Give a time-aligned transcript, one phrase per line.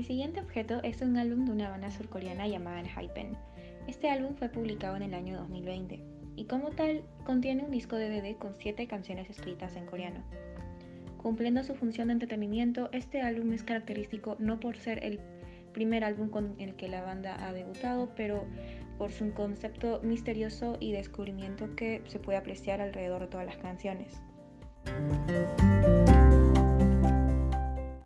[0.00, 3.36] El siguiente objeto es un álbum de una banda surcoreana llamada Hypen.
[3.86, 6.00] Este álbum fue publicado en el año 2020
[6.36, 10.22] y como tal contiene un disco DVD con 7 canciones escritas en coreano.
[11.18, 15.20] Cumpliendo su función de entretenimiento, este álbum es característico no por ser el
[15.74, 18.46] primer álbum con el que la banda ha debutado, pero
[18.96, 24.18] por su concepto misterioso y descubrimiento que se puede apreciar alrededor de todas las canciones.